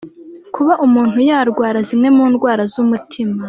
Kuba 0.55 0.73
umuntu 0.85 1.17
yarwara 1.29 1.79
zimwe 1.87 2.09
mu 2.17 2.25
ndwara 2.31 2.63
z’umutima. 2.71 3.37